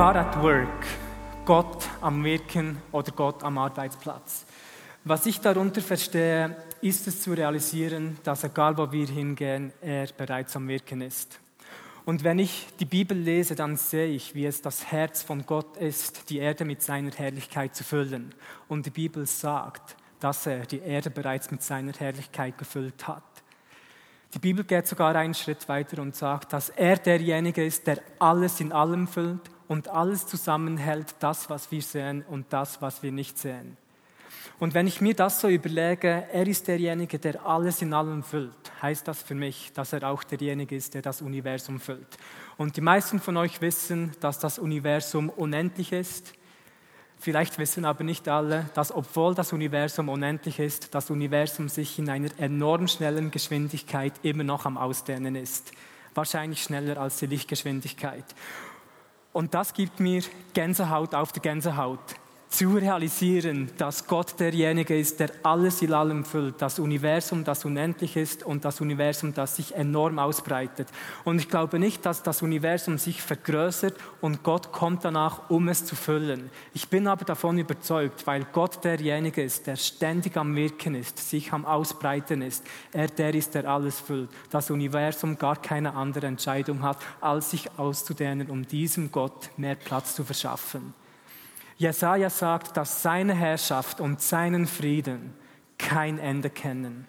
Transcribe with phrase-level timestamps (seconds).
[0.00, 0.86] God at work,
[1.44, 4.46] Gott am Wirken oder Gott am Arbeitsplatz.
[5.04, 10.56] Was ich darunter verstehe, ist es zu realisieren, dass egal wo wir hingehen, er bereits
[10.56, 11.38] am Wirken ist.
[12.06, 15.76] Und wenn ich die Bibel lese, dann sehe ich, wie es das Herz von Gott
[15.76, 18.34] ist, die Erde mit seiner Herrlichkeit zu füllen.
[18.68, 23.22] Und die Bibel sagt, dass er die Erde bereits mit seiner Herrlichkeit gefüllt hat.
[24.32, 28.60] Die Bibel geht sogar einen Schritt weiter und sagt, dass er derjenige ist, der alles
[28.60, 33.38] in allem füllt und alles zusammenhält, das, was wir sehen und das, was wir nicht
[33.38, 33.76] sehen.
[34.58, 38.72] Und wenn ich mir das so überlege, er ist derjenige, der alles in allem füllt,
[38.82, 42.18] heißt das für mich, dass er auch derjenige ist, der das Universum füllt.
[42.56, 46.32] Und die meisten von euch wissen, dass das Universum unendlich ist.
[47.20, 52.10] Vielleicht wissen aber nicht alle, dass obwohl das Universum unendlich ist, das Universum sich in
[52.10, 55.70] einer enorm schnellen Geschwindigkeit immer noch am Ausdehnen ist.
[56.12, 58.24] Wahrscheinlich schneller als die Lichtgeschwindigkeit.
[59.32, 60.22] Und das gibt mir
[60.54, 62.00] Gänsehaut auf der Gänsehaut
[62.50, 68.16] zu realisieren, dass Gott derjenige ist, der alles in allem füllt, das Universum, das unendlich
[68.16, 70.88] ist und das Universum, das sich enorm ausbreitet.
[71.24, 75.86] Und ich glaube nicht, dass das Universum sich vergrößert und Gott kommt danach, um es
[75.86, 76.50] zu füllen.
[76.74, 81.52] Ich bin aber davon überzeugt, weil Gott derjenige ist, der ständig am Wirken ist, sich
[81.52, 82.64] am Ausbreiten ist.
[82.92, 84.28] Er der ist, der alles füllt.
[84.50, 90.16] Das Universum gar keine andere Entscheidung hat, als sich auszudehnen, um diesem Gott mehr Platz
[90.16, 90.94] zu verschaffen.
[91.80, 95.32] Jesaja sagt, dass seine Herrschaft und seinen Frieden
[95.78, 97.06] kein Ende kennen.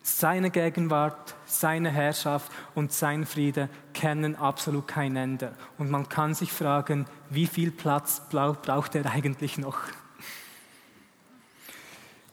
[0.00, 5.56] Seine Gegenwart, seine Herrschaft und sein Friede kennen absolut kein Ende.
[5.76, 9.78] Und man kann sich fragen, wie viel Platz braucht er eigentlich noch?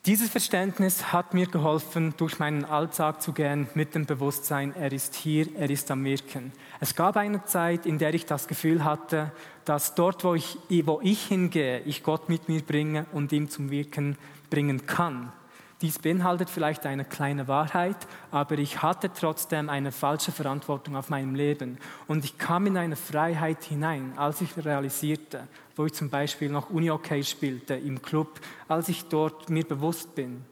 [0.08, 5.16] Dieses Verständnis hat mir geholfen, durch meinen Alltag zu gehen mit dem Bewusstsein, er ist
[5.16, 6.54] hier, er ist am Wirken.
[6.80, 9.34] Es gab eine Zeit, in der ich das Gefühl hatte,
[9.66, 13.70] dass dort, wo ich, wo ich hingehe, ich Gott mit mir bringe und ihm zum
[13.70, 14.18] Wirken
[14.50, 15.34] bringen kann.
[15.82, 17.98] Dies beinhaltet vielleicht eine kleine Wahrheit,
[18.32, 21.78] aber ich hatte trotzdem eine falsche Verantwortung auf meinem Leben.
[22.08, 26.72] Und ich kam in eine Freiheit hinein, als ich realisierte, wo ich zum Beispiel noch
[26.72, 30.44] Uni-Okay spielte im Club, als ich dort mir bewusst bin,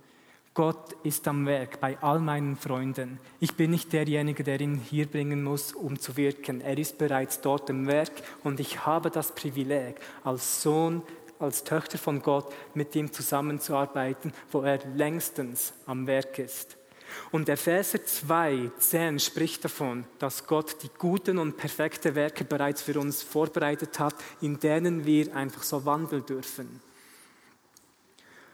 [0.56, 3.20] Gott ist am Werk bei all meinen Freunden.
[3.42, 6.62] Ich bin nicht derjenige, der ihn hier bringen muss, um zu wirken.
[6.62, 11.02] Er ist bereits dort im Werk und ich habe das Privileg, als Sohn
[11.40, 16.78] als Töchter von Gott mit ihm zusammenzuarbeiten, wo er längstens am Werk ist.
[17.32, 23.00] Und Epheser 2, 10 spricht davon, dass Gott die guten und perfekten Werke bereits für
[23.00, 26.82] uns vorbereitet hat, in denen wir einfach so wandeln dürfen.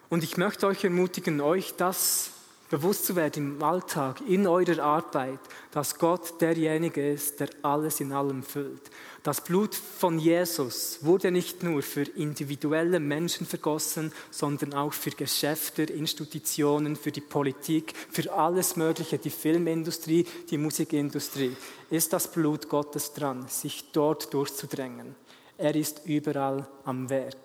[0.09, 2.31] Und ich möchte euch ermutigen, euch das
[2.71, 5.39] bewusst zu werden im Alltag, in eurer Arbeit,
[5.71, 8.89] dass Gott derjenige ist, der alles in allem füllt.
[9.23, 15.83] Das Blut von Jesus wurde nicht nur für individuelle Menschen vergossen, sondern auch für Geschäfte,
[15.83, 21.55] Institutionen, für die Politik, für alles Mögliche, die Filmindustrie, die Musikindustrie.
[21.89, 25.15] Ist das Blut Gottes dran, sich dort durchzudrängen?
[25.57, 27.37] Er ist überall am Werk.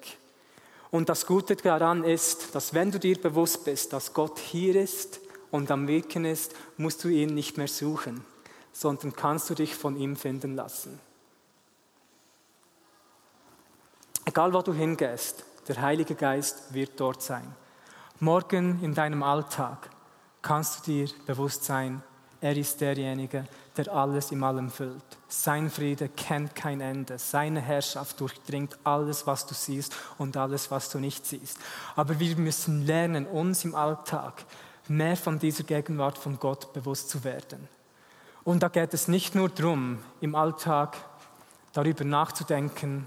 [0.97, 5.21] Und das Gute daran ist, dass wenn du dir bewusst bist, dass Gott hier ist
[5.51, 8.25] und am Wirken ist, musst du ihn nicht mehr suchen,
[8.73, 10.99] sondern kannst du dich von ihm finden lassen.
[14.25, 17.55] Egal wo du hingehst, der Heilige Geist wird dort sein.
[18.19, 19.91] Morgen in deinem Alltag
[20.41, 22.03] kannst du dir bewusst sein,
[22.41, 23.47] er ist derjenige, der
[23.85, 25.03] alles im Allem füllt.
[25.29, 27.19] Sein Friede kennt kein Ende.
[27.19, 31.59] Seine Herrschaft durchdringt alles, was du siehst und alles, was du nicht siehst.
[31.95, 34.45] Aber wir müssen lernen, uns im Alltag
[34.89, 37.69] mehr von dieser Gegenwart von Gott bewusst zu werden.
[38.45, 40.97] Und da geht es nicht nur darum, im Alltag
[41.73, 43.07] darüber nachzudenken,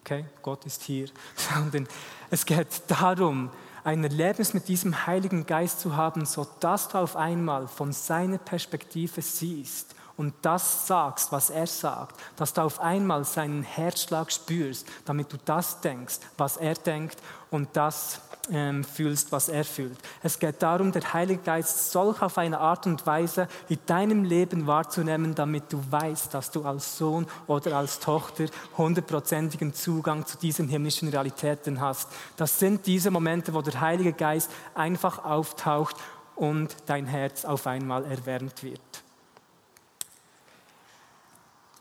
[0.00, 1.86] okay, Gott ist hier, sondern
[2.30, 3.50] es geht darum,
[3.88, 9.22] ein Erlebnis mit diesem Heiligen Geist zu haben, sodass du auf einmal von seiner Perspektive
[9.22, 15.32] siehst und das sagst, was er sagt, dass du auf einmal seinen Herzschlag spürst, damit
[15.32, 17.16] du das denkst, was er denkt
[17.50, 19.98] und das ähm, fühlst, was er fühlt.
[20.22, 24.66] Es geht darum, der Heilige Geist solch auf eine Art und Weise in deinem Leben
[24.66, 28.46] wahrzunehmen, damit du weißt, dass du als Sohn oder als Tochter
[28.76, 32.08] hundertprozentigen Zugang zu diesen himmlischen Realitäten hast.
[32.36, 35.96] Das sind diese Momente, wo der Heilige Geist einfach auftaucht
[36.36, 38.80] und dein Herz auf einmal erwärmt wird.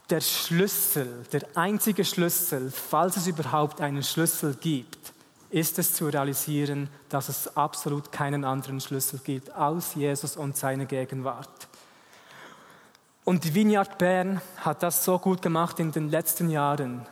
[0.09, 5.13] Der Schlüssel, der einzige Schlüssel, falls es überhaupt einen Schlüssel gibt,
[5.49, 10.85] ist es zu realisieren, dass es absolut keinen anderen Schlüssel gibt als Jesus und seine
[10.85, 11.67] Gegenwart.
[13.23, 17.05] Und die Vineyard Bern hat das so gut gemacht in den letzten Jahren,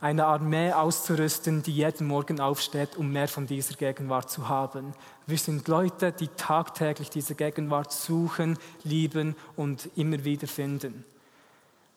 [0.00, 4.94] eine Armee auszurüsten, die jeden Morgen aufsteht, um mehr von dieser Gegenwart zu haben.
[5.26, 11.04] Wir sind Leute, die tagtäglich diese Gegenwart suchen, lieben und immer wieder finden.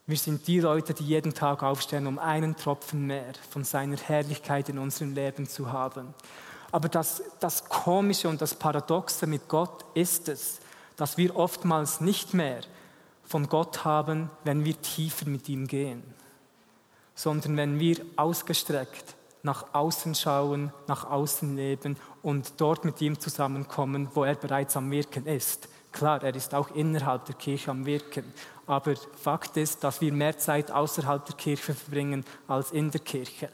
[0.06, 4.68] Wir sind die Leute, die jeden Tag aufstehen, um einen Tropfen mehr von seiner Herrlichkeit
[4.68, 6.14] in unserem Leben zu haben.
[6.74, 10.60] Aber das, das Komische und das Paradoxe mit Gott ist es,
[10.98, 12.62] dass wir oftmals nicht mehr
[13.24, 16.04] von Gott haben, wenn wir tiefer mit ihm gehen,
[17.16, 24.10] sondern wenn wir ausgestreckt nach außen schauen, nach außen leben und dort mit ihm zusammenkommen,
[24.14, 25.70] wo er bereits am Wirken ist.
[25.94, 28.34] Klar, er ist auch innerhalb der Kirche am Wirken,
[28.66, 33.50] aber Fakt ist, dass wir mehr Zeit außerhalb der Kirche verbringen als in der Kirche.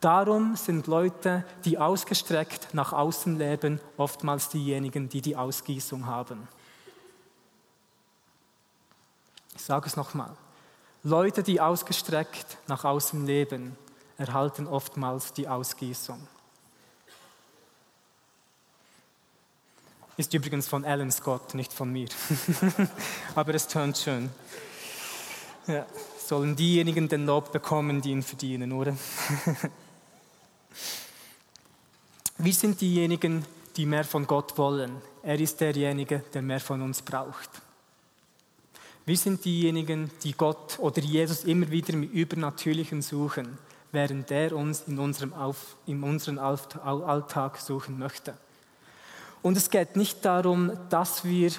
[0.00, 6.46] Darum sind Leute, die ausgestreckt nach außen leben, oftmals diejenigen, die die Ausgießung haben.
[9.56, 10.36] Ich sage es nochmal.
[11.02, 13.76] Leute, die ausgestreckt nach außen leben,
[14.18, 16.28] erhalten oftmals die Ausgießung.
[20.18, 22.08] Ist übrigens von Alan Scott, nicht von mir.
[23.36, 24.28] Aber es tönt schön.
[25.68, 25.86] Ja,
[26.18, 28.96] sollen diejenigen den Lob bekommen, die ihn verdienen, oder?
[32.38, 33.44] Wir sind diejenigen,
[33.76, 34.90] die mehr von Gott wollen.
[35.22, 37.50] Er ist derjenige, der mehr von uns braucht.
[39.06, 43.56] Wir sind diejenigen, die Gott oder Jesus immer wieder mit Übernatürlichen suchen,
[43.92, 48.34] während er uns in unserem, Auf, in unserem Alltag suchen möchte.
[49.42, 51.50] Und es geht nicht darum, dass wir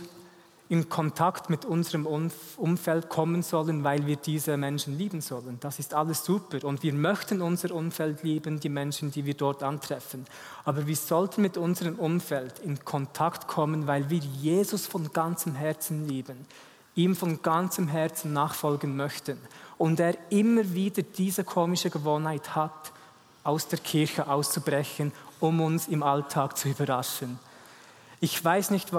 [0.70, 5.58] in Kontakt mit unserem Umfeld kommen sollen, weil wir diese Menschen lieben sollen.
[5.60, 9.64] Das ist alles super und wir möchten unser Umfeld lieben, die Menschen, die wir dort
[9.64, 10.26] antreffen.
[10.66, 16.08] Aber wir sollten mit unserem Umfeld in Kontakt kommen, weil wir Jesus von ganzem Herzen
[16.08, 16.46] lieben,
[16.94, 19.40] ihm von ganzem Herzen nachfolgen möchten
[19.80, 22.92] und er immer wieder diese komische Gewohnheit hat,
[23.44, 27.40] aus der Kirche auszubrechen, um uns im Alltag zu überraschen.
[28.20, 28.92] Ich weiß nicht,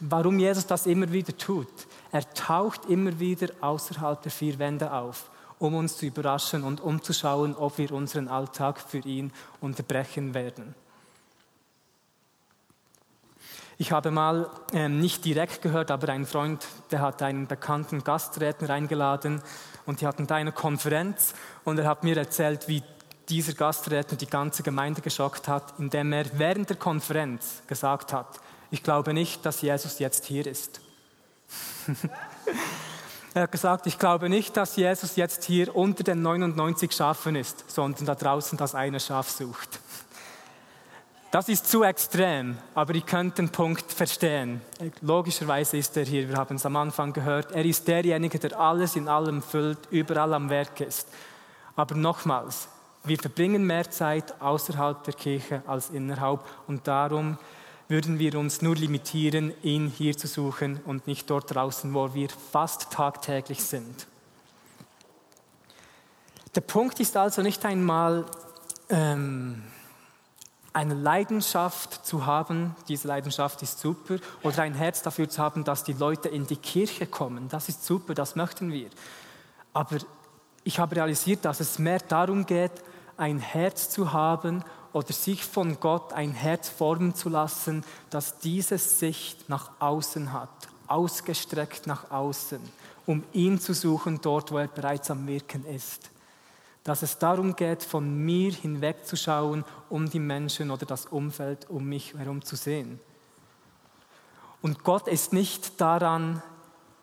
[0.00, 1.68] warum Jesus das immer wieder tut.
[2.12, 7.02] Er taucht immer wieder außerhalb der vier Wände auf, um uns zu überraschen und um
[7.02, 10.74] zu schauen, ob wir unseren Alltag für ihn unterbrechen werden.
[13.80, 18.70] Ich habe mal ähm, nicht direkt gehört, aber ein Freund, der hat einen bekannten Gastredner
[18.70, 19.40] eingeladen
[19.86, 21.32] und die hatten da eine Konferenz
[21.64, 22.82] und er hat mir erzählt, wie
[23.28, 28.40] dieser Gastredner die ganze Gemeinde geschockt hat, indem er während der Konferenz gesagt hat,
[28.70, 30.80] ich glaube nicht, dass Jesus jetzt hier ist.
[33.34, 37.70] er hat gesagt, ich glaube nicht, dass Jesus jetzt hier unter den 99 Schafen ist,
[37.70, 39.80] sondern da draußen das eine Schaf sucht.
[41.30, 44.62] Das ist zu extrem, aber ihr könnt den Punkt verstehen.
[45.02, 48.96] Logischerweise ist er hier, wir haben es am Anfang gehört, er ist derjenige, der alles
[48.96, 51.06] in allem füllt, überall am Werk ist.
[51.76, 52.68] Aber nochmals,
[53.08, 57.38] wir verbringen mehr Zeit außerhalb der Kirche als innerhalb und darum
[57.88, 62.28] würden wir uns nur limitieren, ihn hier zu suchen und nicht dort draußen, wo wir
[62.28, 64.06] fast tagtäglich sind.
[66.54, 68.26] Der Punkt ist also nicht einmal
[68.90, 69.62] ähm,
[70.72, 75.84] eine Leidenschaft zu haben, diese Leidenschaft ist super, oder ein Herz dafür zu haben, dass
[75.84, 78.88] die Leute in die Kirche kommen, das ist super, das möchten wir.
[79.72, 79.98] Aber
[80.64, 82.72] ich habe realisiert, dass es mehr darum geht,
[83.18, 88.78] ein Herz zu haben oder sich von Gott ein Herz formen zu lassen, das diese
[88.78, 90.48] Sicht nach außen hat,
[90.86, 92.60] ausgestreckt nach außen,
[93.06, 96.10] um ihn zu suchen dort, wo er bereits am Wirken ist.
[96.84, 102.14] Dass es darum geht, von mir hinwegzuschauen, um die Menschen oder das Umfeld um mich
[102.14, 102.98] herum zu sehen.
[104.62, 106.42] Und Gott ist nicht daran,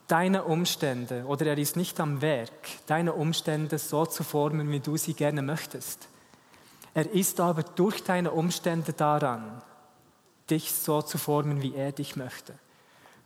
[0.08, 2.52] deine Umstände oder er ist nicht am Werk,
[2.88, 6.08] deine Umstände so zu formen, wie du sie gerne möchtest.
[6.94, 9.62] Er ist aber durch deine Umstände daran,
[10.50, 12.54] dich so zu formen, wie er dich möchte.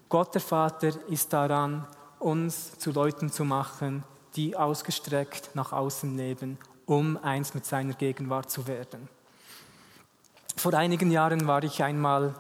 [0.08, 1.86] Gott der Vater ist daran,
[2.18, 4.04] uns zu Leuten zu machen,
[4.36, 9.08] die ausgestreckt nach außen leben, um eins mit seiner Gegenwart zu werden.
[10.56, 12.34] Vor einigen Jahren war ich einmal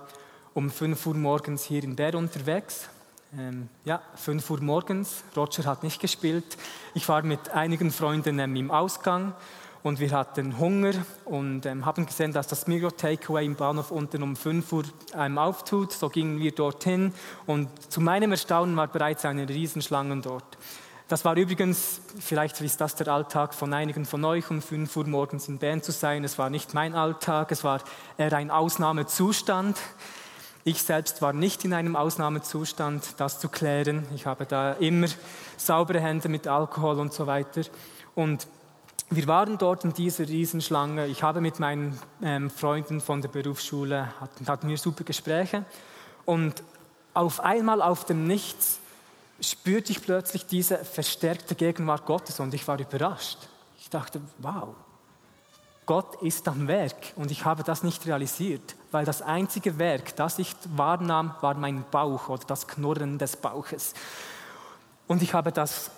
[0.53, 2.89] um 5 Uhr morgens hier in Bern unterwegs.
[3.37, 5.23] Ähm, ja, 5 Uhr morgens.
[5.35, 6.57] Roger hat nicht gespielt.
[6.95, 9.33] Ich war mit einigen Freunden ähm, im Ausgang
[9.83, 10.93] und wir hatten Hunger
[11.25, 14.83] und ähm, haben gesehen, dass das Migros Takeaway im Bahnhof unten um 5 Uhr
[15.15, 15.91] ähm, auftut.
[15.91, 17.13] So gingen wir dorthin
[17.45, 20.57] und zu meinem Erstaunen war bereits eine Riesenschlange dort.
[21.07, 25.07] Das war übrigens, vielleicht ist das der Alltag von einigen von euch, um 5 Uhr
[25.07, 26.23] morgens in Bern zu sein.
[26.23, 27.81] Es war nicht mein Alltag, es war
[28.17, 29.77] eher ein Ausnahmezustand.
[30.69, 34.05] Ich selbst war nicht in einem Ausnahmezustand, das zu klären.
[34.13, 35.07] Ich habe da immer
[35.57, 37.61] saubere Hände mit Alkohol und so weiter.
[38.13, 38.45] Und
[39.09, 41.07] wir waren dort in dieser Riesenschlange.
[41.07, 45.65] Ich habe mit meinen ähm, Freunden von der Berufsschule, hatten, hatten wir super Gespräche.
[46.25, 46.61] Und
[47.15, 48.77] auf einmal auf dem Nichts
[49.41, 53.39] spürte ich plötzlich diese verstärkte Gegenwart Gottes und ich war überrascht.
[53.79, 54.75] Ich dachte, wow,
[55.89, 60.37] Gott ist am Werk und ich habe das nicht realisiert, weil das einzige Werk, das
[60.37, 63.95] ich wahrnahm, war mein Bauch oder das Knurren des Bauches.
[65.07, 65.89] Und ich habe, das,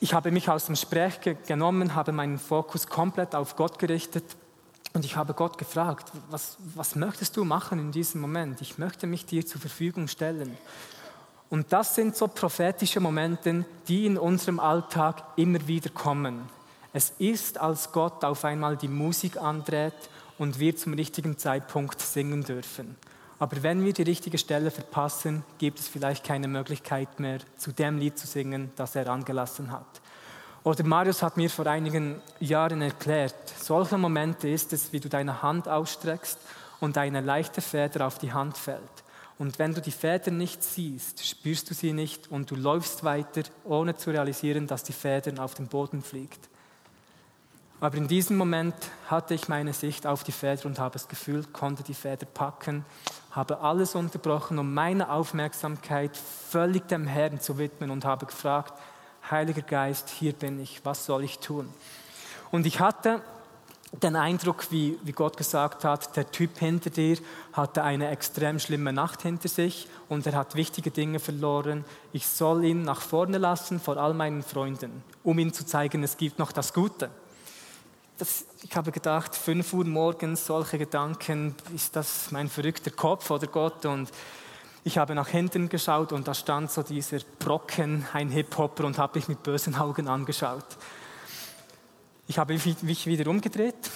[0.00, 4.24] ich habe mich aus dem Gespräch genommen, habe meinen Fokus komplett auf Gott gerichtet
[4.94, 8.62] und ich habe Gott gefragt, was, was möchtest du machen in diesem Moment?
[8.62, 10.56] Ich möchte mich dir zur Verfügung stellen.
[11.50, 16.55] Und das sind so prophetische Momente, die in unserem Alltag immer wieder kommen.
[16.96, 19.92] Es ist, als Gott auf einmal die Musik andreht
[20.38, 22.96] und wir zum richtigen Zeitpunkt singen dürfen.
[23.38, 27.98] Aber wenn wir die richtige Stelle verpassen, gibt es vielleicht keine Möglichkeit mehr, zu dem
[27.98, 30.00] Lied zu singen, das er angelassen hat.
[30.64, 35.42] Oder Marius hat mir vor einigen Jahren erklärt, solche Momente ist es, wie du deine
[35.42, 36.38] Hand ausstreckst
[36.80, 38.80] und eine leichte Feder auf die Hand fällt.
[39.36, 43.42] Und wenn du die Feder nicht siehst, spürst du sie nicht und du läufst weiter,
[43.64, 46.48] ohne zu realisieren, dass die Feder auf den Boden fliegt.
[47.80, 48.74] Aber in diesem Moment
[49.08, 52.84] hatte ich meine Sicht auf die Feder und habe es gefühlt, konnte die Feder packen,
[53.32, 58.72] habe alles unterbrochen, um meine Aufmerksamkeit völlig dem Herrn zu widmen und habe gefragt,
[59.30, 61.68] Heiliger Geist, hier bin ich, was soll ich tun?
[62.50, 63.20] Und ich hatte
[64.02, 67.18] den Eindruck, wie, wie Gott gesagt hat, der Typ hinter dir
[67.52, 71.84] hatte eine extrem schlimme Nacht hinter sich und er hat wichtige Dinge verloren.
[72.12, 76.16] Ich soll ihn nach vorne lassen vor all meinen Freunden, um ihm zu zeigen, es
[76.16, 77.10] gibt noch das Gute.
[78.18, 83.46] Das, ich habe gedacht, 5 Uhr morgens solche Gedanken, ist das mein verrückter Kopf oder
[83.46, 83.84] Gott?
[83.84, 84.10] Und
[84.84, 89.18] ich habe nach hinten geschaut und da stand so dieser Brocken, ein Hip-Hopper und habe
[89.18, 90.64] mich mit bösen Augen angeschaut.
[92.26, 93.90] Ich habe mich wieder umgedreht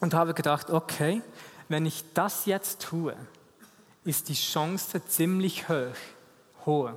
[0.00, 1.22] und habe gedacht, okay,
[1.68, 3.16] wenn ich das jetzt tue,
[4.04, 5.96] ist die Chance ziemlich hoch,
[6.66, 6.90] hoch,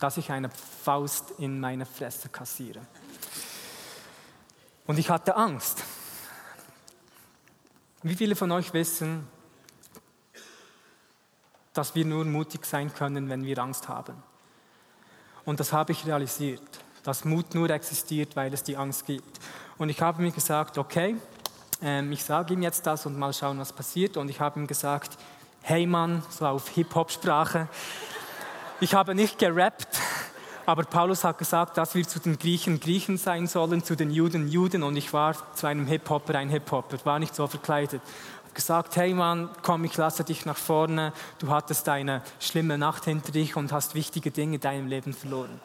[0.00, 2.80] dass ich eine Faust in meine Fresse kassiere.
[4.88, 5.84] Und ich hatte Angst.
[8.02, 9.28] Wie viele von euch wissen,
[11.72, 14.20] dass wir nur mutig sein können, wenn wir Angst haben?
[15.44, 19.40] Und das habe ich realisiert dass Mut nur existiert, weil es die Angst gibt.
[19.78, 21.16] Und ich habe mir gesagt, okay,
[21.80, 24.18] ähm, ich sage ihm jetzt das und mal schauen, was passiert.
[24.18, 25.16] Und ich habe ihm gesagt,
[25.62, 27.66] hey Mann, so auf Hip-Hop-Sprache.
[28.80, 29.88] Ich habe nicht gerappt,
[30.68, 34.48] aber Paulus hat gesagt, dass wir zu den Griechen Griechen sein sollen, zu den Juden
[34.48, 34.82] Juden.
[34.82, 38.02] Und ich war zu einem Hip-Hopper ein Hip-Hopper, war nicht so verkleidet.
[38.44, 41.14] Habe gesagt, hey Mann, komm, ich lasse dich nach vorne.
[41.38, 45.58] Du hattest eine schlimme Nacht hinter dich und hast wichtige Dinge in deinem Leben verloren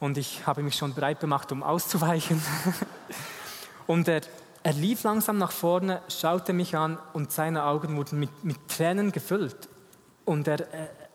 [0.00, 2.42] und ich habe mich schon bereit gemacht, um auszuweichen.
[3.86, 4.22] und er,
[4.62, 9.12] er lief langsam nach vorne, schaute mich an und seine Augen wurden mit, mit Tränen
[9.12, 9.68] gefüllt.
[10.24, 10.60] Und er,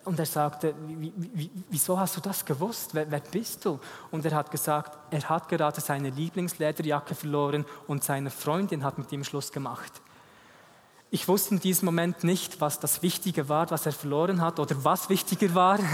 [0.06, 2.94] und er sagte, wie, wie, wieso hast du das gewusst?
[2.94, 3.80] Wer, wer, bist du?
[4.12, 9.12] Und er hat gesagt, er hat gerade seine Lieblingslederjacke verloren und seine Freundin hat mit
[9.12, 9.92] ihm Schluss gemacht.
[11.12, 14.84] Ich wusste in diesem Moment nicht, was das Wichtige war, was er verloren hat oder
[14.84, 15.80] was wichtiger war.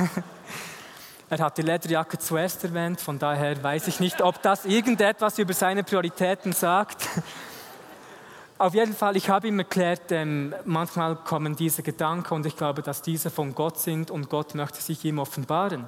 [1.30, 5.54] Er hat die Lederjacke zuerst erwähnt, von daher weiß ich nicht, ob das irgendetwas über
[5.54, 7.08] seine Prioritäten sagt.
[8.62, 12.84] Auf jeden Fall, ich habe ihm erklärt, ähm, manchmal kommen diese Gedanken und ich glaube,
[12.84, 15.88] dass diese von Gott sind und Gott möchte sich ihm offenbaren.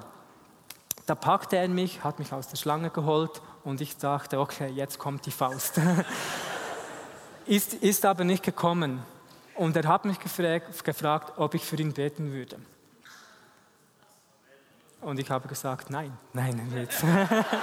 [1.06, 4.98] Da packte er mich, hat mich aus der Schlange geholt und ich dachte, okay, jetzt
[4.98, 5.80] kommt die Faust.
[7.46, 9.04] ist, ist aber nicht gekommen.
[9.54, 12.56] Und er hat mich gefragt, gefragt, ob ich für ihn beten würde.
[15.00, 17.04] Und ich habe gesagt, nein, nein, jetzt.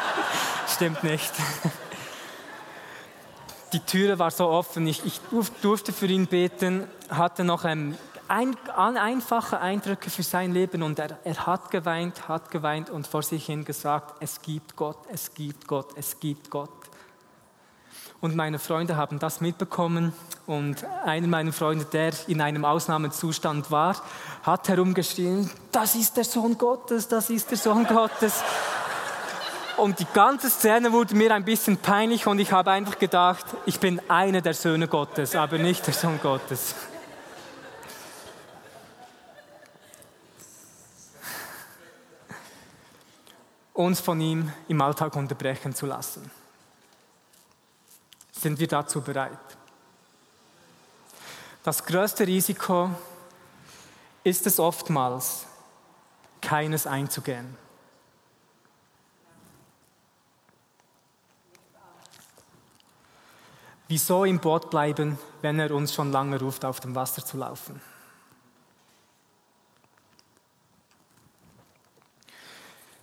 [0.74, 1.34] Stimmt nicht.
[3.74, 5.22] Die Türe war so offen, ich, ich
[5.62, 7.98] durfte für ihn beten, hatte noch ein,
[8.28, 13.24] ein, einfache Eindrücke für sein Leben und er, er hat geweint, hat geweint und vor
[13.24, 16.70] sich hin gesagt, es gibt Gott, es gibt Gott, es gibt Gott.
[18.22, 20.13] Und meine Freunde haben das mitbekommen.
[20.46, 23.96] Und einer meiner Freunde, der in einem Ausnahmezustand war,
[24.44, 28.44] hat herumgeschrien, das ist der Sohn Gottes, das ist der Sohn Gottes.
[29.78, 33.80] Und die ganze Szene wurde mir ein bisschen peinlich und ich habe einfach gedacht, ich
[33.80, 36.75] bin einer der Söhne Gottes, aber nicht der Sohn Gottes.
[43.74, 46.30] Uns von ihm im Alltag unterbrechen zu lassen.
[48.32, 49.38] Sind wir dazu bereit?
[51.63, 52.90] Das größte Risiko
[54.24, 55.46] ist es oftmals,
[56.42, 57.61] keines einzugehen.
[63.91, 67.81] Wieso im Boot bleiben, wenn er uns schon lange ruft, auf dem Wasser zu laufen?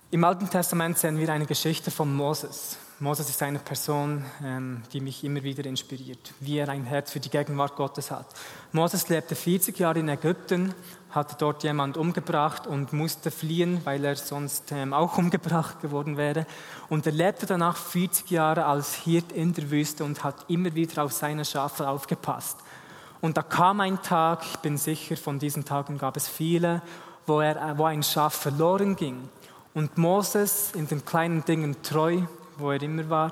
[0.09, 2.79] Im Alten Testament sehen wir eine Geschichte von Moses.
[3.01, 7.21] Moses ist eine Person, ähm, die mich immer wieder inspiriert, wie er ein Herz für
[7.21, 8.25] die Gegenwart Gottes hat.
[8.73, 10.73] Moses lebte 40 Jahre in Ägypten,
[11.11, 16.45] hatte dort jemand umgebracht und musste fliehen, weil er sonst ähm, auch umgebracht geworden wäre.
[16.89, 21.05] Und er lebte danach 40 Jahre als Hirt in der Wüste und hat immer wieder
[21.05, 22.57] auf seine Schafe aufgepasst.
[23.21, 26.81] Und da kam ein Tag, ich bin sicher, von diesen Tagen gab es viele,
[27.25, 29.29] wo, er, wo ein Schaf verloren ging.
[29.73, 32.23] Und Moses in den kleinen Dingen treu
[32.59, 33.31] wo er immer war,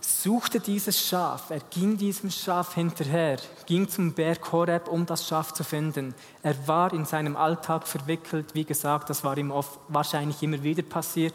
[0.00, 1.50] suchte dieses Schaf.
[1.50, 6.14] Er ging diesem Schaf hinterher, ging zum Berg Horeb, um das Schaf zu finden.
[6.42, 10.82] Er war in seinem Alltag verwickelt, wie gesagt, das war ihm oft, wahrscheinlich immer wieder
[10.82, 11.34] passiert.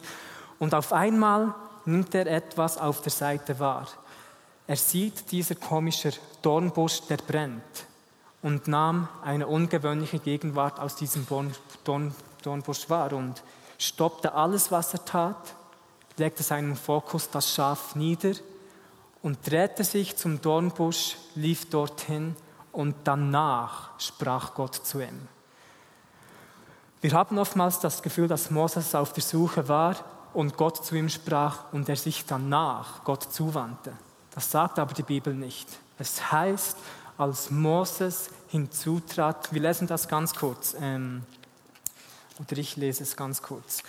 [0.60, 1.54] Und auf einmal
[1.86, 3.88] nimmt er etwas auf der Seite wahr.
[4.66, 7.86] Er sieht dieser komische Dornbusch, der brennt,
[8.42, 11.28] und nahm eine ungewöhnliche Gegenwart aus diesem
[12.44, 13.44] Dornbusch wahr und
[13.78, 15.56] stoppte alles, was er tat
[16.18, 18.34] legte seinen Fokus das Schaf nieder
[19.22, 22.36] und drehte sich zum Dornbusch, lief dorthin
[22.72, 25.28] und danach sprach Gott zu ihm.
[27.02, 29.96] Wir haben oftmals das Gefühl, dass Moses auf der Suche war
[30.34, 33.94] und Gott zu ihm sprach und er sich danach Gott zuwandte.
[34.34, 35.68] Das sagt aber die Bibel nicht.
[36.00, 36.78] Es heißt,
[37.18, 41.24] als Moses hinzutrat, wir lesen das ganz kurz, ähm,
[42.40, 43.84] oder ich lese es ganz kurz.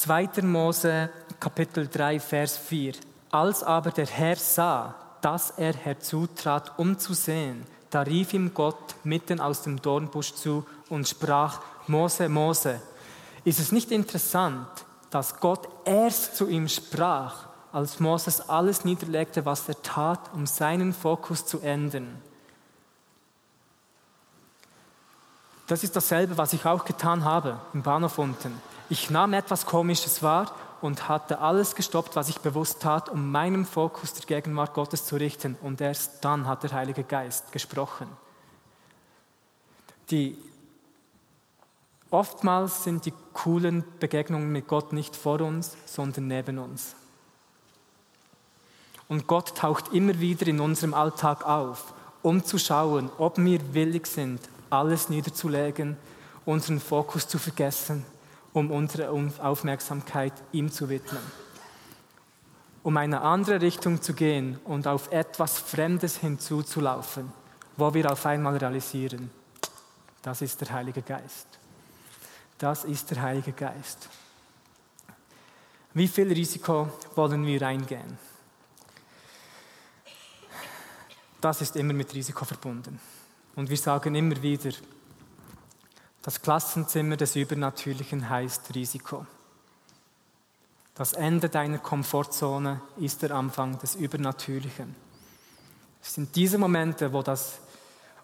[0.00, 0.30] 2.
[0.44, 2.94] Mose Kapitel 3, Vers 4.
[3.30, 8.94] Als aber der Herr sah, dass er herzutrat, um zu sehen, da rief ihm Gott
[9.04, 12.80] mitten aus dem Dornbusch zu und sprach, Mose, Mose.
[13.44, 14.68] Ist es nicht interessant,
[15.10, 20.94] dass Gott erst zu ihm sprach, als Moses alles niederlegte, was er tat, um seinen
[20.94, 22.22] Fokus zu ändern?
[25.66, 28.62] Das ist dasselbe, was ich auch getan habe im Bahnhof unten.
[28.90, 33.64] Ich nahm etwas Komisches wahr und hatte alles gestoppt, was ich bewusst tat, um meinen
[33.64, 35.56] Fokus der Gegenwart Gottes zu richten.
[35.62, 38.08] Und erst dann hat der Heilige Geist gesprochen.
[40.10, 40.36] Die,
[42.10, 46.96] oftmals sind die coolen Begegnungen mit Gott nicht vor uns, sondern neben uns.
[49.06, 54.08] Und Gott taucht immer wieder in unserem Alltag auf, um zu schauen, ob wir willig
[54.08, 55.96] sind, alles niederzulegen,
[56.44, 58.04] unseren Fokus zu vergessen
[58.52, 61.22] um unsere Aufmerksamkeit ihm zu widmen.
[62.82, 67.32] Um eine andere Richtung zu gehen und auf etwas Fremdes hinzuzulaufen,
[67.76, 69.30] wo wir auf einmal realisieren,
[70.22, 71.46] das ist der Heilige Geist.
[72.58, 74.08] Das ist der Heilige Geist.
[75.94, 78.18] Wie viel Risiko wollen wir eingehen?
[81.40, 83.00] Das ist immer mit Risiko verbunden.
[83.56, 84.70] Und wir sagen immer wieder,
[86.22, 89.26] das Klassenzimmer des Übernatürlichen heißt Risiko.
[90.94, 94.94] Das Ende deiner Komfortzone ist der Anfang des Übernatürlichen.
[96.02, 97.60] Es sind diese Momente, wo das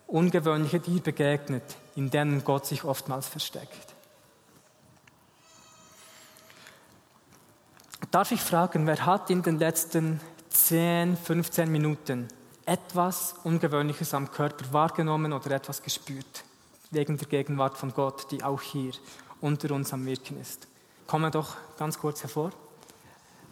[0.07, 3.95] Ungewöhnliche dir begegnet, in denen Gott sich oftmals versteckt.
[8.11, 12.29] Darf ich fragen, wer hat in den letzten 10, 15 Minuten
[12.65, 16.45] etwas Ungewöhnliches am Körper wahrgenommen oder etwas gespürt?
[16.91, 18.93] Wegen der Gegenwart von Gott, die auch hier
[19.41, 20.69] unter uns am Wirken ist.
[21.07, 22.51] Kommen wir doch ganz kurz hervor.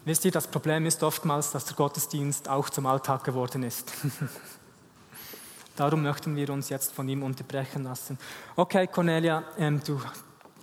[0.03, 3.91] Wisst ihr, das Problem ist oftmals, dass der Gottesdienst auch zum Alltag geworden ist.
[5.75, 8.17] Darum möchten wir uns jetzt von ihm unterbrechen lassen.
[8.55, 9.99] Okay, Cornelia, ähm, du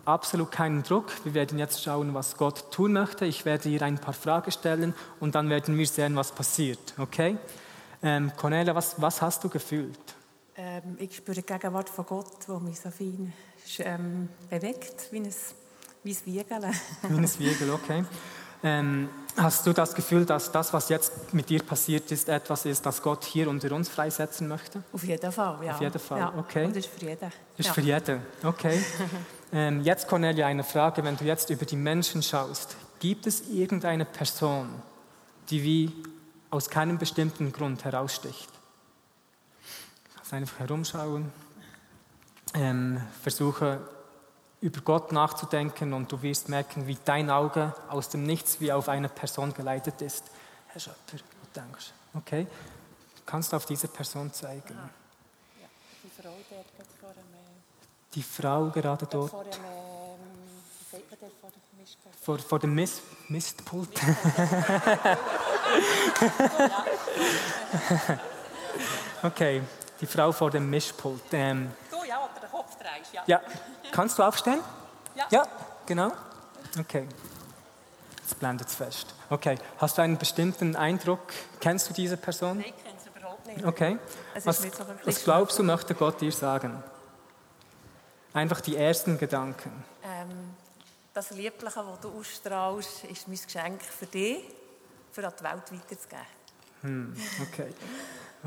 [0.04, 1.12] absolut keinen Druck.
[1.24, 3.26] Wir werden jetzt schauen, was Gott tun möchte.
[3.26, 6.94] Ich werde ihr ein paar Fragen stellen und dann werden wir sehen, was passiert.
[6.98, 7.36] Okay?
[8.02, 9.98] Ähm, Cornelia, was, was hast du gefühlt?
[10.72, 13.32] Ähm, ich spüre die Gegenwart von Gott, die mich so fein
[13.80, 15.34] ähm, bewegt, wie ein,
[16.02, 16.62] wie ein Wiegel.
[17.02, 18.04] Wie ein Wiegel, okay.
[18.64, 22.86] Ähm, hast du das Gefühl, dass das, was jetzt mit dir passiert ist, etwas ist,
[22.86, 24.82] das Gott hier unter uns freisetzen möchte?
[24.92, 25.74] Auf jeden Fall, ja.
[25.74, 26.32] Auf jeden Fall, ja.
[26.38, 26.64] okay.
[26.64, 27.20] Und das ist für jeden.
[27.20, 27.72] Das ist ja.
[27.74, 28.82] für jeden, okay.
[29.52, 32.76] ähm, jetzt, Cornelia, eine Frage, wenn du jetzt über die Menschen schaust.
[32.98, 34.68] Gibt es irgendeine Person,
[35.50, 35.92] die wie
[36.50, 38.48] aus keinem bestimmten Grund heraussticht?
[40.32, 41.30] Einfach herumschauen,
[42.54, 43.86] ähm, versuche
[44.62, 48.88] über Gott nachzudenken und du wirst merken, wie dein Auge aus dem Nichts wie auf
[48.88, 50.24] eine Person geleitet ist.
[50.68, 52.46] Herr Schöpfer, du denkst, okay,
[53.16, 54.74] du kannst auf diese Person zeigen.
[55.60, 55.68] Ja,
[56.02, 57.24] die Frau dort gerade vor dem,
[58.14, 59.30] Die Frau gerade dort?
[59.30, 59.52] vor dem,
[62.22, 63.90] vor, vor dem Mist, Mistpult.
[69.22, 69.60] okay,
[70.02, 71.22] die Frau vor dem Mischpult.
[71.32, 73.22] Ähm, Du, ja, oder den Kopf drehst, ja.
[73.26, 73.40] ja,
[73.92, 74.60] kannst du aufstehen?
[75.14, 75.26] Ja.
[75.30, 75.46] Ja,
[75.86, 76.12] genau.
[76.78, 77.06] Okay.
[78.20, 79.14] Jetzt blendet es fest.
[79.30, 81.20] Okay, hast du einen bestimmten Eindruck?
[81.60, 82.58] Kennst du diese Person?
[82.58, 83.64] Nein, ich kenne es überhaupt nicht.
[83.64, 83.98] Okay.
[84.42, 84.66] Was,
[85.04, 86.82] was glaubst du, möchte Gott dir sagen?
[88.34, 89.84] Einfach die ersten Gedanken.
[90.02, 90.54] Ähm,
[91.14, 94.42] das Liebliche, das du ausstrahlst, ist mein Geschenk für dich,
[95.12, 96.26] für an die Welt weiterzugeben.
[96.82, 97.68] Hm, okay,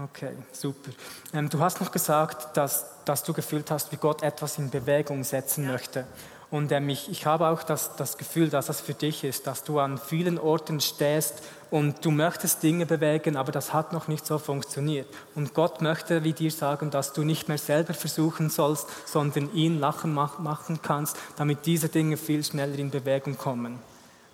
[0.03, 0.91] okay, super.
[1.33, 5.23] Ähm, du hast noch gesagt, dass, dass du gefühlt hast, wie Gott etwas in Bewegung
[5.23, 6.05] setzen möchte.
[6.51, 9.63] Und ähm, ich, ich habe auch das, das Gefühl, dass das für dich ist, dass
[9.63, 14.25] du an vielen Orten stehst und du möchtest Dinge bewegen, aber das hat noch nicht
[14.25, 15.07] so funktioniert.
[15.33, 19.79] Und Gott möchte wie dir sagen, dass du nicht mehr selber versuchen sollst, sondern ihn
[19.79, 23.79] lachen mach, machen kannst, damit diese Dinge viel schneller in Bewegung kommen.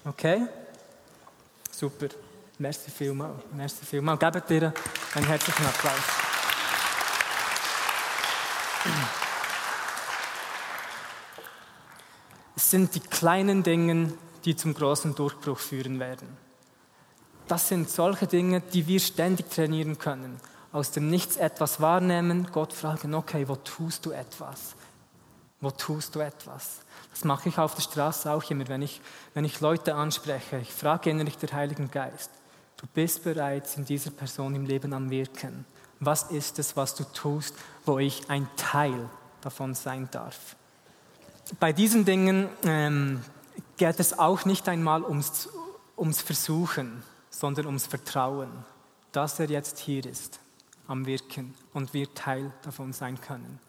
[0.05, 0.47] Okay?
[1.71, 2.09] Super.
[2.61, 3.41] Merci vielmals.
[3.53, 4.19] Merci vielmals.
[4.19, 4.71] Gebt dir
[5.15, 5.93] einen herzlichen Applaus.
[12.55, 14.13] Es sind die kleinen Dinge,
[14.45, 16.37] die zum großen Durchbruch führen werden.
[17.47, 20.39] Das sind solche Dinge, die wir ständig trainieren können.
[20.71, 24.75] Aus dem Nichts etwas wahrnehmen, Gott fragen, okay, wo tust du etwas?
[25.61, 26.81] Wo tust du etwas?
[27.09, 29.01] Das mache ich auf der Straße auch immer, wenn ich,
[29.33, 30.59] wenn ich Leute anspreche.
[30.59, 32.29] Ich frage innerlich der Heiligen Geist,
[32.81, 35.65] du bist bereits in dieser Person im Leben am Wirken.
[35.99, 39.09] Was ist es, was du tust, wo ich ein Teil
[39.41, 40.55] davon sein darf?
[41.59, 43.21] Bei diesen Dingen ähm,
[43.77, 45.49] geht es auch nicht einmal ums,
[45.97, 48.49] ums Versuchen, sondern ums Vertrauen,
[49.11, 50.39] dass er jetzt hier ist,
[50.87, 53.59] am Wirken und wir Teil davon sein können.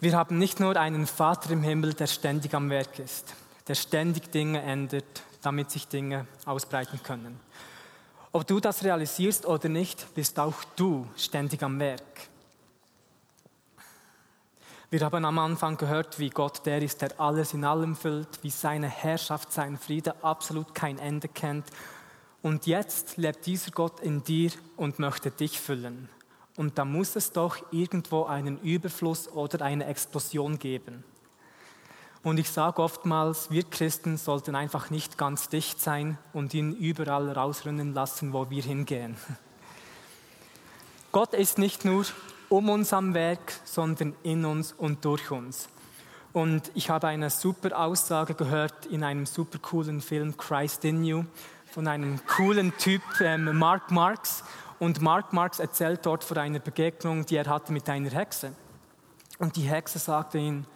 [0.00, 3.34] Wir haben nicht nur einen Vater im Himmel, der ständig am Werk ist,
[3.68, 7.40] der ständig Dinge ändert, damit sich Dinge ausbreiten können.
[8.32, 12.28] Ob du das realisierst oder nicht, bist auch du ständig am Werk.
[14.90, 18.50] Wir haben am Anfang gehört, wie Gott der ist, der alles in allem füllt, wie
[18.50, 21.66] seine Herrschaft, sein Friede absolut kein Ende kennt.
[22.42, 26.08] Und jetzt lebt dieser Gott in dir und möchte dich füllen.
[26.56, 31.04] Und da muss es doch irgendwo einen Überfluss oder eine Explosion geben.
[32.22, 37.30] Und ich sage oftmals, wir Christen sollten einfach nicht ganz dicht sein und ihn überall
[37.30, 39.16] rausrennen lassen, wo wir hingehen.
[41.12, 42.04] Gott ist nicht nur
[42.50, 45.68] um uns am Werk, sondern in uns und durch uns.
[46.32, 51.24] Und ich habe eine super Aussage gehört in einem super coolen Film Christ in You
[51.72, 54.44] von einem coolen Typ, ähm, Mark Marx.
[54.78, 58.52] Und Mark Marx erzählt dort von einer Begegnung, die er hatte mit einer Hexe.
[59.38, 60.66] Und die Hexe sagte ihm,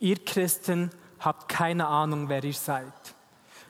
[0.00, 2.92] ihr Christen habt keine Ahnung, wer ihr seid.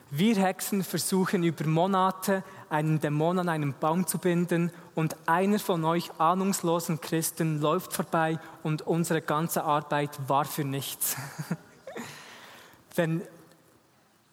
[0.09, 5.83] Wir Hexen versuchen über Monate einen Dämon an einen Baum zu binden und einer von
[5.83, 11.17] euch ahnungslosen Christen läuft vorbei und unsere ganze Arbeit war für nichts.
[12.95, 13.21] wenn,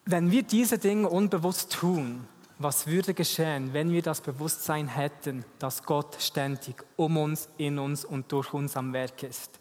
[0.04, 2.24] wenn wir diese Dinge unbewusst tun,
[2.58, 8.04] was würde geschehen, wenn wir das Bewusstsein hätten, dass Gott ständig um uns, in uns
[8.04, 9.58] und durch uns am Werk ist?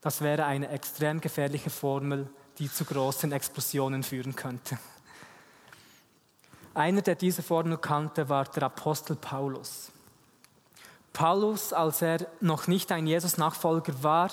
[0.00, 4.78] Das wäre eine extrem gefährliche Formel, die zu großen Explosionen führen könnte.
[6.74, 9.90] Einer, der diese Formel kannte, war der Apostel Paulus.
[11.12, 14.30] Paulus, als er noch nicht ein Jesus-Nachfolger war,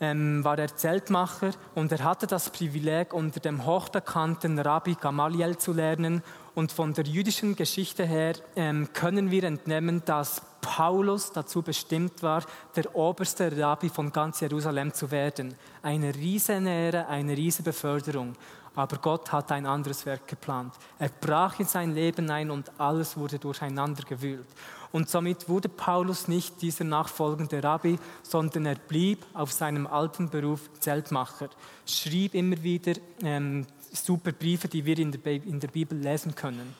[0.00, 5.72] ähm, war er Zeltmacher und er hatte das Privileg, unter dem hochbekannten Rabbi Gamaliel zu
[5.72, 6.22] lernen.
[6.56, 12.42] Und von der jüdischen Geschichte her ähm, können wir entnehmen, dass Paulus dazu bestimmt war,
[12.74, 15.54] der oberste Rabbi von ganz Jerusalem zu werden.
[15.82, 18.36] Eine riesen Ehre, eine riesen Beförderung.
[18.76, 20.74] Aber Gott hat ein anderes Werk geplant.
[20.98, 24.46] Er brach in sein Leben ein und alles wurde durcheinander gewühlt.
[24.92, 30.70] Und somit wurde Paulus nicht dieser nachfolgende Rabbi, sondern er blieb auf seinem alten Beruf
[30.78, 31.48] Zeltmacher,
[31.86, 36.74] schrieb immer wieder ähm, super Briefe, die wir in der, in der Bibel lesen können.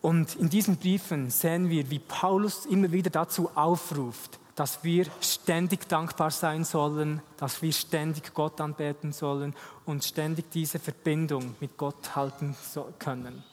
[0.00, 5.88] Und in diesen Briefen sehen wir, wie Paulus immer wieder dazu aufruft, dass wir ständig
[5.88, 9.54] dankbar sein sollen, dass wir ständig Gott anbeten sollen
[9.86, 12.56] und ständig diese Verbindung mit Gott halten
[12.98, 13.44] können.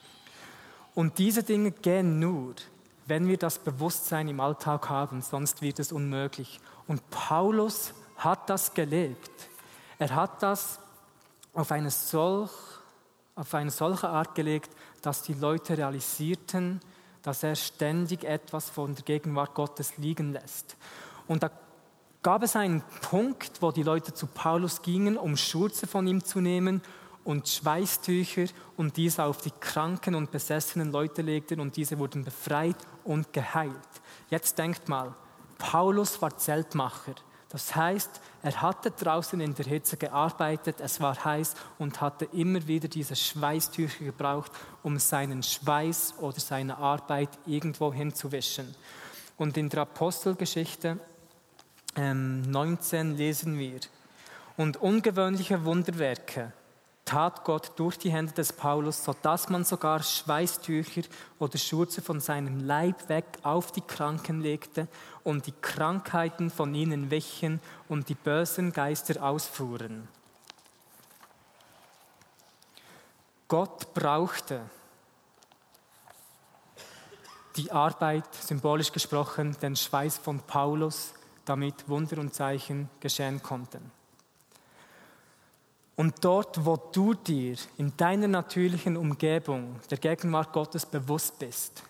[0.95, 2.55] Und diese Dinge gehen nur,
[3.05, 6.59] wenn wir das Bewusstsein im Alltag haben, sonst wird es unmöglich.
[6.87, 9.49] Und Paulus hat das gelebt.
[9.99, 10.79] Er hat das
[11.53, 12.51] auf eine, solch,
[13.35, 14.71] auf eine solche Art gelegt,
[15.03, 16.81] dass die Leute realisierten,
[17.25, 20.77] dass er ständig etwas von der Gegenwart Gottes liegen lässt.
[21.27, 21.49] Und da
[22.21, 26.39] gab es einen Punkt, wo die Leute zu Paulus gingen, um Schurze von ihm zu
[26.39, 26.81] nehmen
[27.23, 28.45] und Schweißtücher
[28.77, 33.73] und diese auf die kranken und besessenen Leute legten und diese wurden befreit und geheilt.
[34.29, 35.15] Jetzt denkt mal,
[35.57, 37.15] Paulus war Zeltmacher.
[37.49, 42.65] Das heißt, er hatte draußen in der Hitze gearbeitet, es war heiß und hatte immer
[42.67, 44.51] wieder diese Schweißtücher gebraucht,
[44.83, 48.75] um seinen Schweiß oder seine Arbeit irgendwo hinzuwischen.
[49.37, 50.99] Und in der Apostelgeschichte
[51.95, 53.79] ähm, 19 lesen wir,
[54.57, 56.53] und ungewöhnliche Wunderwerke
[57.05, 61.03] tat Gott durch die Hände des Paulus, so dass man sogar Schweißtücher
[61.37, 64.87] oder Schurze von seinem Leib weg auf die Kranken legte
[65.23, 70.07] und die Krankheiten von ihnen wichen und die bösen Geister ausfuhren.
[73.47, 74.61] Gott brauchte
[77.55, 81.13] die Arbeit, symbolisch gesprochen, den Schweiß von Paulus,
[81.45, 83.91] damit Wunder und Zeichen geschehen konnten.
[85.95, 91.83] Und dort, wo du dir in deiner natürlichen Umgebung der Gegenwart Gottes bewusst bist,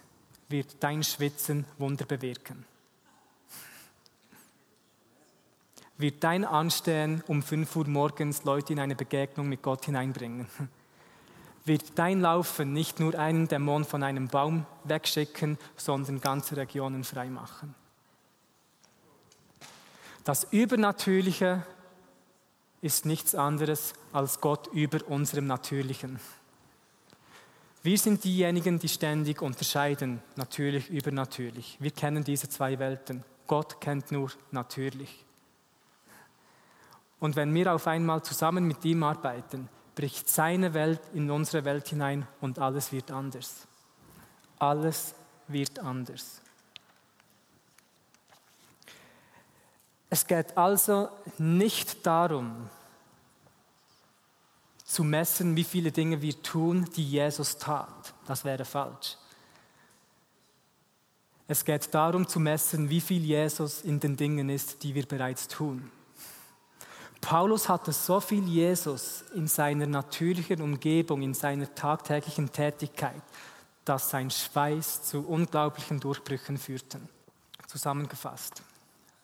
[0.48, 2.66] wird dein Schwitzen Wunder bewirken.
[5.98, 10.48] Wird dein Anstehen um 5 Uhr morgens Leute in eine Begegnung mit Gott hineinbringen.
[11.64, 17.74] Wird dein Laufen nicht nur einen Dämon von einem Baum wegschicken, sondern ganze Regionen freimachen.
[20.26, 21.66] Das Übernatürliche
[22.86, 26.20] ist nichts anderes als Gott über unserem Natürlichen.
[27.82, 31.78] Wir sind diejenigen, die ständig unterscheiden, natürlich, übernatürlich.
[31.80, 33.24] Wir kennen diese zwei Welten.
[33.48, 35.26] Gott kennt nur natürlich.
[37.20, 41.88] Und wenn wir auf einmal zusammen mit ihm arbeiten, bricht seine Welt in unsere Welt
[41.88, 43.68] hinein und alles wird anders.
[44.60, 45.16] Alles
[45.48, 46.40] wird anders.
[50.12, 52.70] Es geht also nicht darum,
[54.86, 58.14] zu messen, wie viele Dinge wir tun, die Jesus tat.
[58.26, 59.18] Das wäre falsch.
[61.48, 65.48] Es geht darum zu messen, wie viel Jesus in den Dingen ist, die wir bereits
[65.48, 65.92] tun.
[67.22, 73.22] Paulus hatte so viel Jesus in seiner natürlichen Umgebung, in seiner tagtäglichen Tätigkeit,
[73.84, 77.00] dass sein Schweiß zu unglaublichen Durchbrüchen führte.
[77.68, 78.62] Zusammengefasst.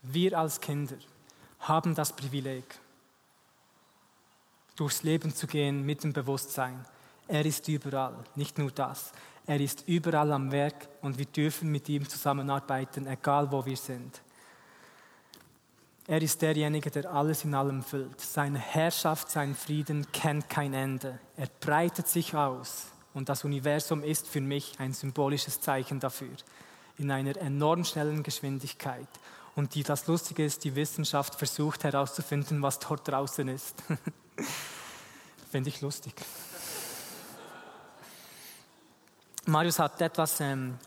[0.01, 0.95] Wir als Kinder
[1.59, 2.65] haben das Privileg,
[4.81, 6.83] durchs Leben zu gehen mit dem Bewusstsein,
[7.27, 9.11] er ist überall, nicht nur das,
[9.45, 14.21] er ist überall am Werk und wir dürfen mit ihm zusammenarbeiten, egal wo wir sind.
[16.07, 18.19] Er ist derjenige, der alles in allem füllt.
[18.19, 21.19] Seine Herrschaft, sein Frieden kennt kein Ende.
[21.37, 26.35] Er breitet sich aus und das Universum ist für mich ein symbolisches Zeichen dafür.
[26.97, 29.09] In einer enorm schnellen Geschwindigkeit.
[29.55, 33.75] Und die, das Lustige ist, die Wissenschaft versucht herauszufinden, was dort draußen ist.
[35.51, 36.13] Finde ich lustig.
[39.45, 40.77] Marius hat etwas ähm,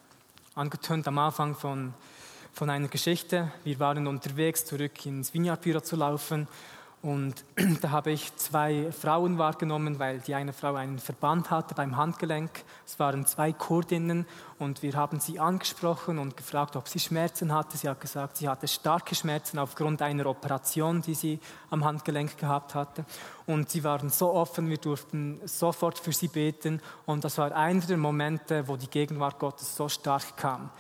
[0.55, 1.93] angetönt am Anfang von,
[2.55, 3.53] von einer Geschichte.
[3.65, 6.49] Wir waren unterwegs, zurück ins Vineyard-Büro zu laufen
[7.05, 7.45] und
[7.83, 12.65] da habe ich zwei Frauen wahrgenommen, weil die eine Frau einen Verband hatte beim Handgelenk.
[12.87, 14.25] Es waren zwei Kurdinnen
[14.59, 17.77] und wir haben sie angesprochen und gefragt, ob sie Schmerzen hatte.
[17.77, 22.75] Sie hat gesagt, sie hatte starke Schmerzen aufgrund einer Operation, die sie am Handgelenk gehabt
[22.75, 23.05] hatte.
[23.45, 26.81] Und sie waren so offen, wir durften sofort für sie beten.
[27.05, 30.71] Und das war einer der Momente, wo die Gegenwart Gottes so stark kam.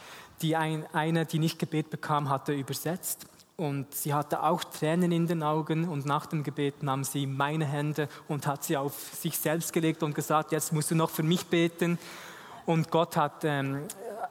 [0.40, 5.42] Die eine, die nicht Gebet bekam, hatte übersetzt und sie hatte auch Tränen in den
[5.42, 9.72] Augen und nach dem Gebet nahm sie meine Hände und hat sie auf sich selbst
[9.72, 11.98] gelegt und gesagt, jetzt musst du noch für mich beten.
[12.66, 13.82] Und Gott hat, ähm,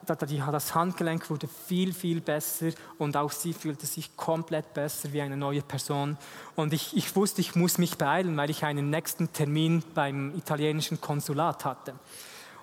[0.05, 5.37] das Handgelenk wurde viel, viel besser und auch sie fühlte sich komplett besser wie eine
[5.37, 6.17] neue Person.
[6.55, 10.99] Und ich, ich wusste, ich muss mich beeilen, weil ich einen nächsten Termin beim italienischen
[10.99, 11.93] Konsulat hatte.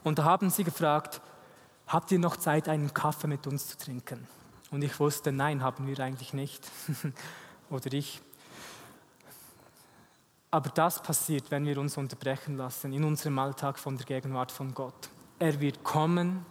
[0.05, 1.23] Und da haben sie gefragt,
[1.87, 4.27] habt ihr noch Zeit, einen Kaffee mit uns zu trinken?
[4.71, 6.71] Und ich wusste, nein, haben wir eigentlich nicht.
[7.71, 8.21] Oder ich.
[10.51, 14.75] Aber das passiert, wenn wir uns unterbrechen lassen in unserem Alltag von der Gegenwart von
[14.75, 15.09] Gott.
[15.39, 16.45] Er wird kommen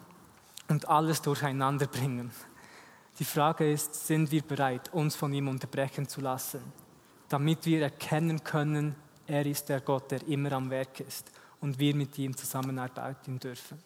[0.70, 2.32] und alles durcheinander bringen.
[3.20, 6.62] Die Frage ist, sind wir bereit, uns von ihm unterbrechen zu lassen,
[7.28, 8.96] damit wir erkennen können,
[9.28, 13.78] er ist der Gott, der immer am Werk ist und wir mit ihm zusammenarbeiten dürfen.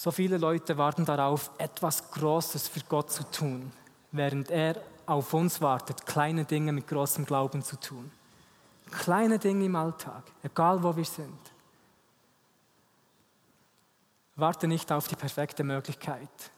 [0.00, 3.72] So viele Leute warten darauf, etwas Großes für Gott zu tun,
[4.12, 8.08] während er auf uns wartet, kleine Dinge mit großem Glauben zu tun.
[8.92, 11.40] Kleine Dinge im Alltag, egal wo wir sind.
[14.36, 16.52] Warte nicht auf die perfekte Möglichkeit,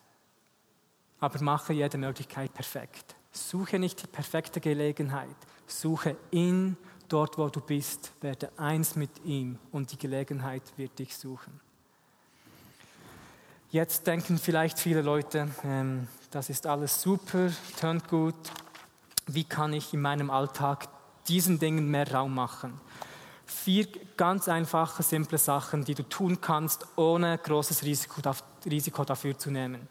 [1.19, 3.15] aber mache jede Möglichkeit perfekt.
[3.33, 6.77] Suche nicht die perfekte Gelegenheit, suche ihn
[7.09, 11.70] dort, wo du bist, werde eins mit ihm und die Gelegenheit wird dich suchen.
[13.73, 18.35] Jetzt denken vielleicht viele Leute, ähm, das ist alles super, tönt gut.
[19.29, 20.89] Wie kann ich in meinem Alltag
[21.29, 22.81] diesen Dingen mehr Raum machen?
[23.47, 28.21] Vier ganz einfache, simple Sachen, die du tun kannst, ohne großes Risiko,
[28.69, 29.87] Risiko dafür zu nehmen.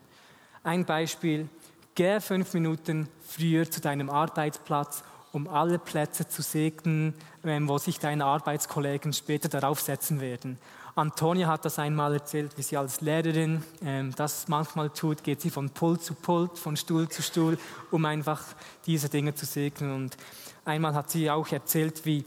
[0.61, 1.47] Ein Beispiel,
[1.95, 7.13] geh fünf Minuten früher zu deinem Arbeitsplatz, um alle Plätze zu segnen,
[7.43, 10.57] ähm, wo sich deine Arbeitskollegen später darauf setzen werden.
[10.95, 15.49] Antonia hat das einmal erzählt, wie sie als Lehrerin ähm, das manchmal tut, geht sie
[15.49, 17.57] von Pult zu Pult, von Stuhl zu Stuhl,
[17.91, 18.41] um einfach
[18.85, 19.93] diese Dinge zu segnen.
[19.93, 20.17] Und
[20.65, 22.25] einmal hat sie auch erzählt, wie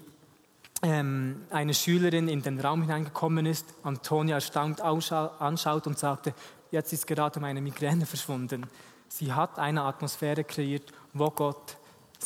[0.82, 6.34] ähm, eine Schülerin in den Raum hineingekommen ist, Antonia erstaunt anschaut und sagte,
[6.70, 8.66] jetzt ist gerade meine Migräne verschwunden.
[9.08, 11.76] Sie hat eine Atmosphäre kreiert, wo Gott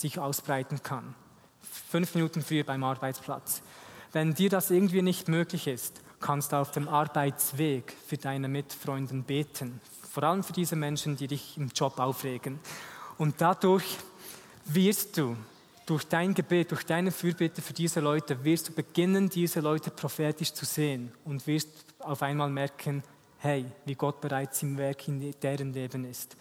[0.01, 1.15] sich ausbreiten kann.
[1.63, 3.63] Fünf Minuten früher beim Arbeitsplatz.
[4.13, 9.25] Wenn dir das irgendwie nicht möglich ist, kannst du auf dem Arbeitsweg für deine Mitfreunden
[9.25, 9.81] beten.
[10.11, 12.59] Vor allem für diese Menschen, die dich im Job aufregen.
[13.19, 13.99] Und dadurch
[14.65, 15.37] wirst du,
[15.85, 20.53] durch dein Gebet, durch deine Fürbitte für diese Leute, wirst du beginnen, diese Leute prophetisch
[20.53, 21.69] zu sehen und wirst
[22.01, 23.05] auf einmal merken,
[23.39, 26.37] hey, wie Gott bereits im Werk in deren Leben ist.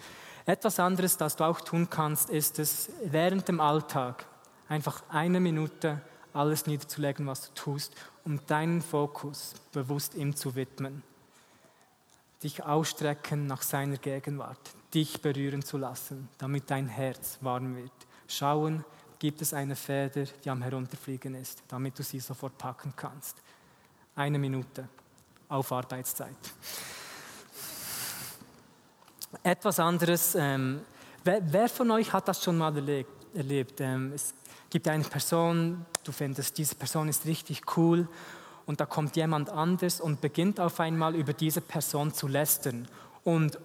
[0.46, 4.26] Etwas anderes, das du auch tun kannst, ist es, während dem Alltag
[4.70, 6.02] einfach eine Minute
[6.34, 7.94] alles niederzulegen, was du tust,
[8.26, 11.02] um deinen Fokus bewusst ihm zu widmen.
[12.44, 14.60] Dich ausstrecken nach seiner Gegenwart,
[14.94, 17.92] dich berühren zu lassen, damit dein Herz warm wird.
[18.28, 18.84] Schauen,
[19.18, 23.38] gibt es eine Feder, die am Herunterfliegen ist, damit du sie sofort packen kannst.
[24.16, 24.88] Eine Minute
[25.50, 26.36] auf Arbeitszeit.
[29.44, 30.82] Etwas anderes, ähm,
[31.24, 32.76] wer, wer, von euch hat das schon mal
[33.34, 33.82] erlebt?
[33.82, 34.34] Ähm, es
[34.70, 38.08] gibt eine Person, du findest, diese Person ist richtig cool
[38.66, 42.88] und da kommt jemand anders und beginnt auf einmal über diese Person zu lästern.
[43.24, 43.60] Und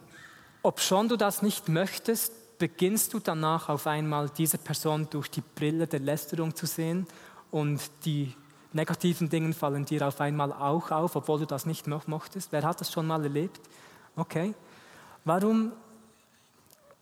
[0.63, 5.43] ob schon du das nicht möchtest, beginnst du danach auf einmal diese Person durch die
[5.43, 7.07] Brille der Lästerung zu sehen
[7.51, 8.35] und die
[8.73, 12.53] negativen Dinge fallen dir auf einmal auch auf, obwohl du das nicht mochtest.
[12.53, 13.61] Wer hat das schon mal erlebt?
[14.17, 14.55] Okay.
[15.25, 15.73] Warum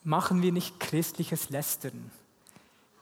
[0.03, 2.11] machen wir nicht christliches Lästern?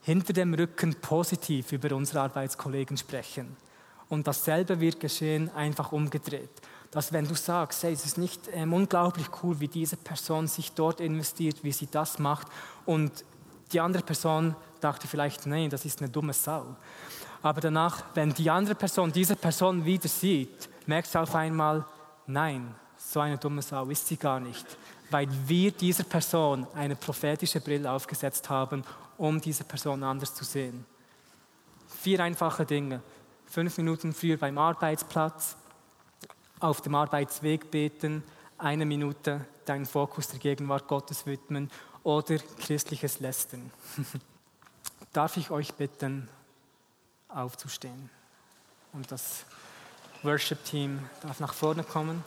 [0.02, 3.56] Hinter dem Rücken positiv über unsere Arbeitskollegen sprechen.
[4.08, 6.50] Und dasselbe wird geschehen, einfach umgedreht.
[6.90, 10.72] Dass wenn du sagst, hey, es ist nicht ähm, unglaublich cool, wie diese Person sich
[10.72, 12.46] dort investiert, wie sie das macht,
[12.84, 13.24] und
[13.72, 16.76] die andere Person dachte vielleicht, nein, das ist eine dumme Sau.
[17.42, 21.84] Aber danach, wenn die andere Person diese Person wieder sieht, merkst du auf einmal,
[22.28, 24.66] nein, so eine dumme Sau ist sie gar nicht
[25.10, 28.84] weil wir dieser Person eine prophetische Brille aufgesetzt haben,
[29.18, 30.84] um diese Person anders zu sehen.
[31.88, 33.02] Vier einfache Dinge.
[33.46, 35.56] Fünf Minuten früher beim Arbeitsplatz,
[36.58, 38.22] auf dem Arbeitsweg beten,
[38.58, 41.70] eine Minute deinen Fokus der Gegenwart Gottes widmen
[42.02, 43.70] oder christliches Lästern.
[45.12, 46.28] Darf ich euch bitten,
[47.28, 48.10] aufzustehen?
[48.92, 49.44] Und das
[50.22, 52.24] Worship-Team darf nach vorne kommen.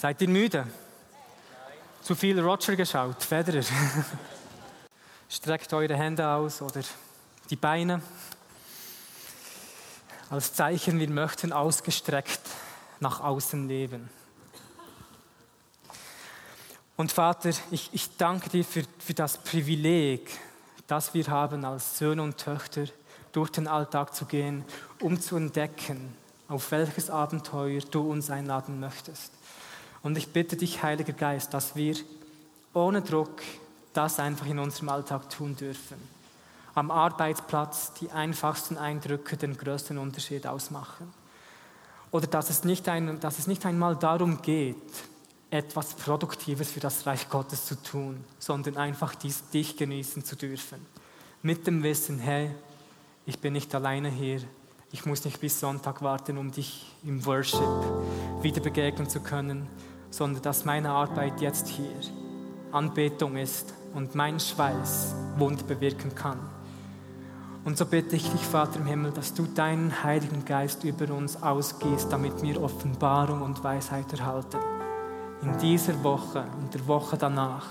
[0.00, 0.66] Seid ihr müde?
[2.00, 3.62] Zu viel Roger geschaut, Federer.
[5.28, 6.80] Streckt eure Hände aus oder
[7.50, 8.00] die Beine.
[10.30, 12.40] Als Zeichen, wir möchten ausgestreckt
[13.00, 14.08] nach außen leben.
[16.96, 20.30] Und Vater, ich, ich danke dir für, für das Privileg,
[20.86, 22.86] das wir haben als Söhne und Töchter
[23.32, 24.64] durch den Alltag zu gehen,
[24.98, 26.16] um zu entdecken,
[26.48, 29.39] auf welches Abenteuer du uns einladen möchtest.
[30.02, 31.96] Und ich bitte dich, Heiliger Geist, dass wir
[32.72, 33.42] ohne Druck
[33.92, 35.96] das einfach in unserem Alltag tun dürfen.
[36.74, 41.12] Am Arbeitsplatz die einfachsten Eindrücke den größten Unterschied ausmachen.
[42.12, 44.76] Oder dass es nicht, ein, dass es nicht einmal darum geht,
[45.50, 50.86] etwas Produktives für das Reich Gottes zu tun, sondern einfach dies, dich genießen zu dürfen.
[51.42, 52.50] Mit dem Wissen, hey,
[53.26, 54.40] ich bin nicht alleine hier,
[54.92, 57.60] ich muss nicht bis Sonntag warten, um dich im Worship
[58.42, 59.66] wieder begegnen zu können,
[60.10, 61.94] sondern dass meine Arbeit jetzt hier
[62.72, 66.38] Anbetung ist und mein Schweiß Wunder bewirken kann.
[67.64, 71.42] Und so bitte ich dich, Vater im Himmel, dass du deinen Heiligen Geist über uns
[71.42, 74.58] ausgehst, damit wir Offenbarung und Weisheit erhalten.
[75.42, 77.66] In dieser Woche und der Woche danach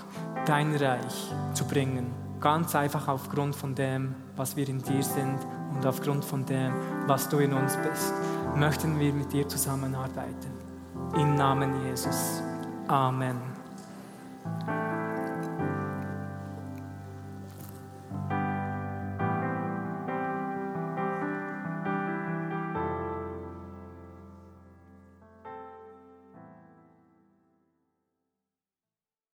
[0.46, 2.08] dein Reich zu bringen.
[2.40, 5.40] Ganz einfach aufgrund von dem, was wir in dir sind
[5.76, 6.74] und aufgrund von dem,
[7.08, 8.14] was du in uns bist,
[8.56, 10.69] möchten wir mit dir zusammenarbeiten.
[11.16, 12.44] Im Namen Jesus.
[12.88, 13.49] Amen.